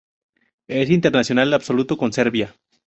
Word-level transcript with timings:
Es 0.67 0.89
internacional 0.89 1.53
absoluto 1.53 1.95
con 1.95 2.11
Serbia. 2.11 2.55